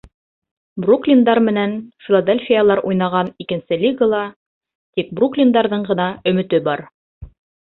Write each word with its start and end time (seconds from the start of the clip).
Бруклиндар 0.85 1.41
менән 1.49 1.75
филадельфиялар 2.05 2.81
уйнаған 2.91 3.29
икенсе 3.45 3.79
лигала 3.83 4.23
тик 4.99 5.15
бруклиндарҙың 5.21 5.89
ғына 5.93 6.11
өмөтө 6.33 6.63
бар. 6.71 6.85